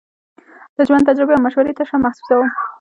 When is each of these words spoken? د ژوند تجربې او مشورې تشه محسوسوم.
د 0.75 0.77
ژوند 0.87 1.07
تجربې 1.09 1.33
او 1.35 1.43
مشورې 1.45 1.73
تشه 1.77 1.95
محسوسوم. 2.03 2.47